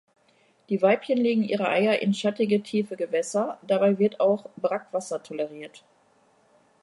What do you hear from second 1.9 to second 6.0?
in schattige, tiefe Gewässer, dabei wird auch Brackwasser toleriert.